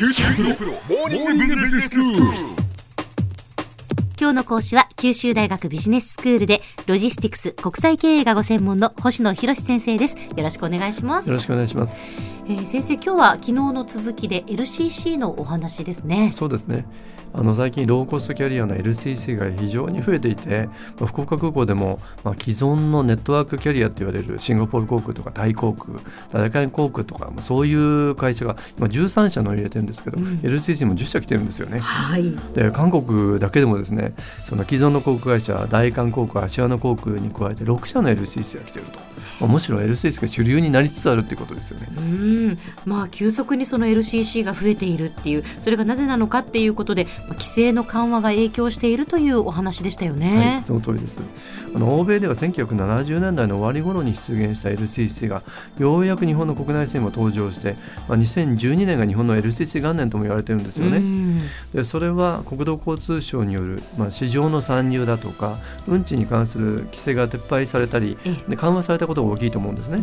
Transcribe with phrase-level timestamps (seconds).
[0.00, 2.22] 九州大学モーニングビジネススクール。
[4.18, 12.06] 今日の講師は九州大学ビジネススクールでロジスティクス国際経営がご専門の星野博先生ですよろしくお願いしますよろしくお願いします。
[12.50, 16.84] えー先生今日は昨日の続きで LCC のお話ですねそうですね。
[17.32, 20.68] あの最近ローコストキャリアの LCC が非常に増えていて、
[20.98, 26.00] まあ福岡空港でも、まあ、既存のネットワークキャリアと言われるシンガポール航空とかタイ航空、
[26.32, 31.78] 大韓航空とか、まあそういう会社が今13社乗り入れてるんですけど、うん LCC も10社来てるんですよね。
[31.78, 34.12] はいで韓国だけでもですね
[34.44, 38.98] その既存の航空会社大韓航空アシアナ航空に加えて6社の LCC が来てると、
[39.40, 41.86] まあむしろ LCC が主流になりつつあるっていうことですよね。
[41.96, 50.64] うんまあ急速にその LCC が増えているっていうそれがなぜなのかっていうことで、まあ、規制の緩和が影響しているというお話でしたよはねい、。
[50.64, 51.20] その通りです
[51.74, 55.42] あの欧米では1970年代の終わり頃に出現した LCC が
[55.78, 57.76] ようやく日本の国内線も登場して、
[58.08, 60.98] まあ、2012年が日本の LCC 元年とも言われてるんですよね。
[60.98, 61.40] うん
[61.74, 70.00] でそれは国土交通省による、まあ、市場の参入だとか運賃に関する規制が撤廃されたりえで緩和されたことが大きいと思うんですね。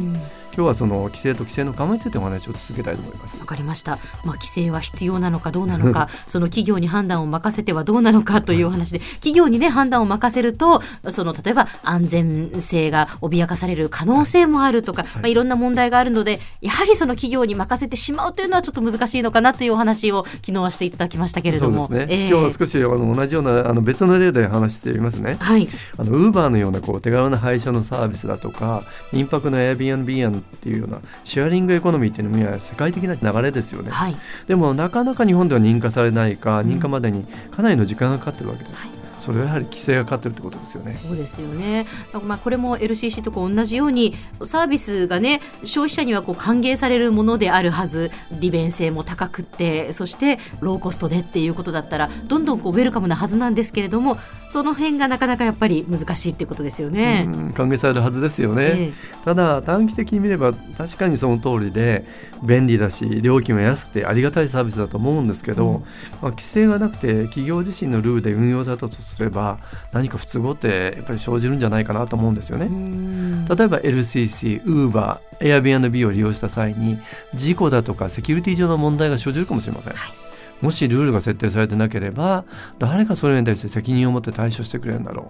[0.58, 3.46] うん今日はその規制と規制の緩和についてお話を続けたいと思いますわ。
[3.46, 4.00] かりました。
[4.26, 21.86] まあ、規制は必要なのかどうなのか、その企業に判断を任せてはどうなのかというお話で、企業にね、判断を任せると、その、例えば安全性が脅かされる可能性もあるとか、まあ、いろんな問題があるので、やはりその企業に任せてしまうというのはちょっと難しいのかなというお話を昨日はしていただきましたけれども。
[21.86, 25.38] そうですね、ええ今日は少しあの同じようなあの別の例で話してみますね。
[25.40, 25.68] はい。
[26.00, 34.16] あのウーバーのようなこう手軽な配車のサービスだとか民泊の Airbnb っていうようなシェアリングエコノミーっていうのも今世界的な流れですよね、はい。
[34.48, 38.97] でもなかなか日本では認可されないか認可までにかなりの時間がかかってるわけです、はい
[39.28, 40.94] それはやはり規制がかかってるってことですよね。
[40.94, 41.86] そうですよね。
[42.24, 48.10] まあこれも LCC とこう同じようにサービスがね消費者にはこう歓迎されるものであるはず。
[48.40, 57.26] 利便性も高くってそしてローコストでっていうことだったらどんどんこうウェルカムなはずなんですけれどもその辺がなかなかやっぱり難しいってことですよね。
[57.28, 58.94] うん歓迎されるはずですよね、え
[59.26, 62.06] ただ短期的に見れば確かにその通りで
[62.44, 65.80] 便利だし料金は安くてありがたいサービスだと思うんですけど、うん。
[65.80, 69.58] まあ、規制がなくて企業自身のルールで運用されたとすれば
[69.92, 72.68] 何か不都合ってやっぱり生じるんじゃないかなと思うんですよね。
[72.68, 77.00] ん例えば LCC、Uber、Airbnb を利用した際に
[77.34, 79.94] 事故だとかセキュリティ上の問題が生じるかもしれません。
[79.94, 80.28] はい
[80.62, 82.44] もしルールが設定されてなければ
[82.80, 85.30] 誰がそれに対して責任を持って対処してくれるんだろ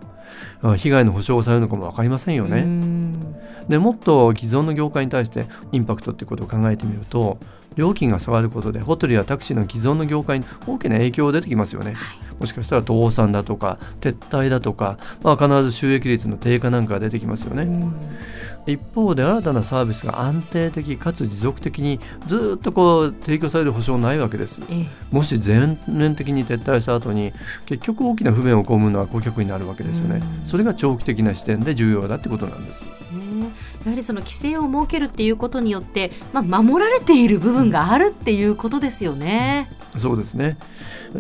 [0.62, 2.60] うあ被害の保証がされるのかも分かりませんよね。
[2.62, 3.36] うん
[3.68, 7.38] でもっと既存の業界に対してインパクトっていうことを考えてみると
[7.78, 11.96] 料金が下がることでホテルやタクシーの既存の業界に大きな影響が出てきますよね。
[12.40, 17.64] もしかしたら倒産だとか撤退だとか、まあ、必ず収益率の低下なんかが出てきますよね。
[17.64, 17.94] うん
[18.68, 24.62] 一方で新たなサービスが安定的かつ持続的にずっとこう提供される保証ないわけです。
[24.70, 27.32] ええもし全面的に撤退した後に
[27.66, 30.22] 結局大きな不便を被るのは顧客になるわけですよね。
[30.42, 32.84] うんそれが長期的な視点で重要だってことなんです。
[32.84, 32.90] ね
[33.88, 39.70] やはりその規制を設けるっていうことによって、まあ、守られている部分があるっていうことですよね。
[39.98, 40.58] そうですね。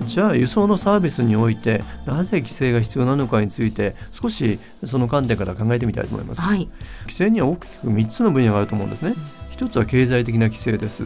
[0.05, 6.41] じゃあ輸送のサービスにおいてなぜ規制が必要なのかについて少しその観点から考えてみたいと思います。
[6.41, 6.67] はい。
[7.03, 9.15] 規制には大きく3つの分野があると思うんですね。
[9.49, 11.05] 一つは経済的な規制です。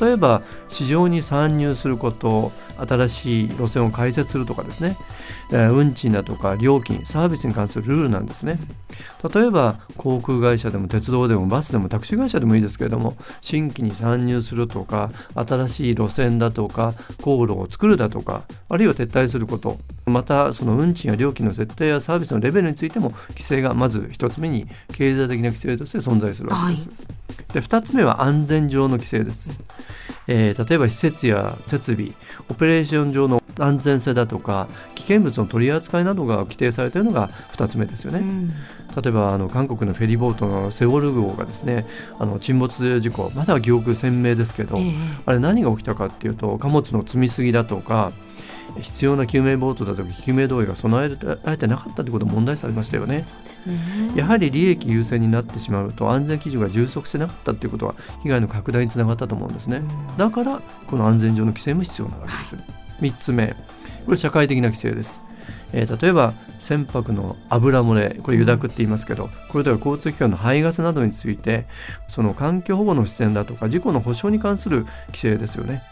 [0.00, 4.96] 例えば市場に参入すること新しい路線を開設するとかですね、
[5.50, 8.58] 運賃だとか料金サービスに関するルールなんですね。
[9.32, 27.15] 例えば航空会社でも鉄道でもバスでもタクシー会社でもいいですけれども新規に参入するとか新しい路線だとか航路を作るだとかあるいは撤退することまたその運賃や料金の設定やサービスのレベルについても規制がまず一つ目に経済的な規制として存在するわけです。
[27.52, 29.50] で2つ目は安全上の規制です、
[30.26, 32.10] えー例えば施設や設備
[32.48, 38.48] オペレーション上の安全性だとか危険物の取り扱いなどが規定されているのが2つ目ですよね、うん。
[38.48, 38.54] 例
[39.08, 41.86] えばあの韓国のフェリーボートのセウォル号がですね
[42.18, 44.92] あの沈没事故まだ記憶鮮明ですけど、ええ。
[45.26, 48.12] あれ何が起きたかっていうと貨物の積みすぎだとか
[48.80, 53.24] 必要な救命ボートだとか救命胴衣が備えられてなかったということが問題視されましたよね。
[53.66, 54.12] ね。
[54.14, 59.82] やはり利益優先になってしまうと安全基準が充足してなかったということは被害の拡大につながったと思うんですね。
[60.16, 62.56] だからこの安全上の規制も必要なわけです。
[63.00, 63.56] 3つ目
[64.04, 65.20] これ社会的な規制です。
[65.72, 71.66] えー例えば船舶の油漏れこれ油濁って言いますけどこれでは交通機関の排ガスなどについて
[72.08, 75.82] その環境保護の視点だとか事故の保障に関する規制ですよね。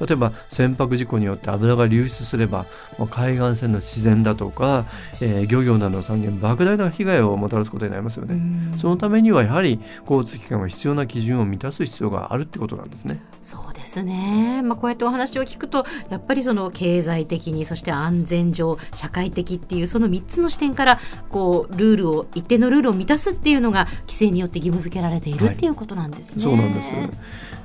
[0.00, 2.66] 例えば船舶事故によって油が流出すれば
[2.98, 4.86] もう海岸線の自然だとか、
[5.20, 8.78] えー漁業などの産業に莫大な被害をもたらすことになりますよね。
[8.78, 13.20] そのためにはやはり交通機関は必要な基準を満たす必要があるってことなんですね。
[13.42, 21.00] そうですね、まあ、こうやってお話を聞くとやっぱりその経済的にそして安全上社会的っていうその3つの視点から
[21.30, 26.42] こうルールを一定のルールを満たすっていうのが規制によって義務付けられている、はいっていうことなんですね。
[26.42, 26.90] そうなんです。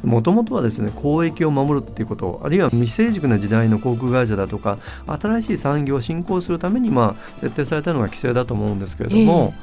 [0.03, 4.77] もともとはですね公益を守るっていうことあるいは未成熟な時代の航空会社だとか
[5.07, 9.53] 新しい産業を振興するためにまあ設定されたのが規制だと思うんですけれども、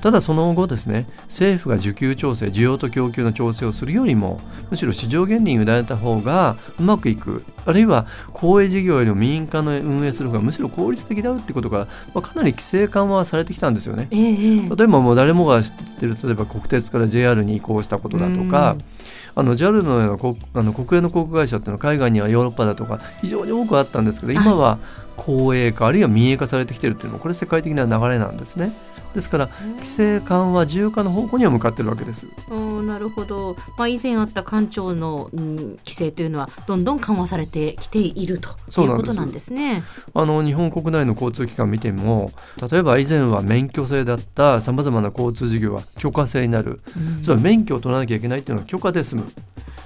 [0.00, 4.40] ただその後ですね政府が需給調整需要と供給の調整をするよりも
[4.70, 14.08] むしろ市場原理に委ねた方がうまくいくあるいは公営事業よりも民間の運営する方がむしろ効率的であるっていうことが、まあ、かなり規制緩和されてきたんですよね。
[14.10, 14.76] ええええ。
[14.76, 18.95] 例えばもう誰もが知ってる例えば国鉄から JR に移行したことだとか、うん
[19.34, 24.78] あの JAL のようなあの国営の航空会社っていうのは海外にはヨーロッパだとか非常に多くあったんですけど今は
[25.16, 28.72] 公営化あるいは民営化されてきてるっていうのもこれ世界的な流れなんですね。
[29.14, 32.26] ですから規制緩和自由化の方向には向かってるわけです。
[32.50, 38.50] うんなるほど、まあ、以前あった官庁の、うん、規制というのはどんどん緩和されてきていると
[38.82, 39.82] いううことなんですね。
[40.14, 42.30] あの日本国内の交通機関見ても
[42.70, 49.24] 例えば以前は免許制だったさまざまな交通事業は許可制になるうんそれは免許を取らなきゃいけないっていうのは許可で済む。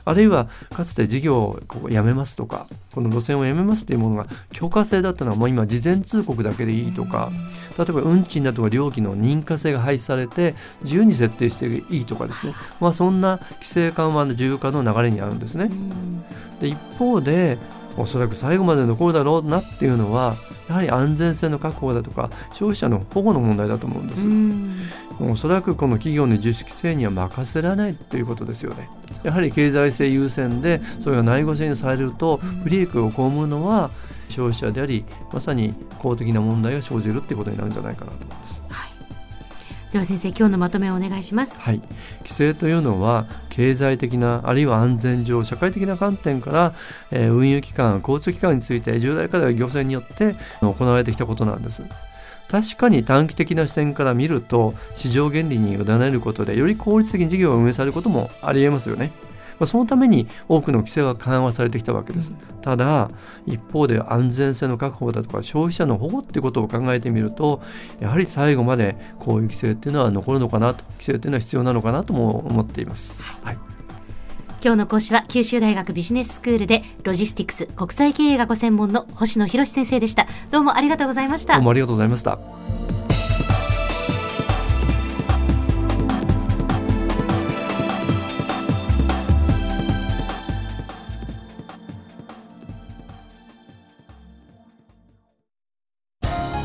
[0.04, 7.30] あるいはかつて事業をやめますとかこの路線をやめますっていうものが許可制だったのはもう今事前通告だけでいいとか
[7.78, 15.64] 例えば運賃だとか料金の認可制が廃止されて自由に設定していいとかですね、まあ、そんな規制緩和の自由化の流れにあるんですね。
[15.64, 16.24] うん
[16.60, 17.58] で一方で
[18.00, 20.34] おそらく最後まで残るだろうなっていうのは
[20.68, 24.26] やはり安全性の確保だとか消費者の保護の問題だと思うんです。
[24.26, 24.72] うん
[25.22, 28.88] おそらくこの企業の自主規制には任せられないということですよね。
[29.22, 33.90] やはり経済性優先でそれが内御制にされると不利益を被るのは
[34.30, 38.62] 消費者でありまさに公的な問題が生じるっていうことになるんじゃないかなと思います。
[38.68, 38.89] はい、
[39.92, 41.60] では先生今日のまとめをお願いします。
[41.60, 41.80] はい、
[42.20, 46.72] 規制というのは経済的なあるいは安全上社会的な観点から、
[47.10, 51.82] えー運輸機関交通機関について重大課題は行政によって行われてきたことなんです。
[52.48, 59.10] 確かに短期的な視点から見ると市場原理に委ねることでより効率的に事業を運営されることもありえますよね。
[59.60, 62.32] まあそのために多くの規制は緩和されてきたわけです。
[62.62, 63.10] ただ
[63.46, 67.62] 一方で安全性の確保だとか消費者の保護っていうことを考えてみると
[68.00, 73.22] やはり最後までこういう規制っていうのは残るのかなと規制っていうのは必要なのかなとも思っています。
[73.22, 73.58] はい、
[74.62, 80.26] 今日の講師は九州大学ビジネススクールでロジスティクス国際経営がご専門の星野博先生でした。
[80.50, 81.62] どうもありがとうございましたどう。
[81.62, 82.89] もありがとうございました。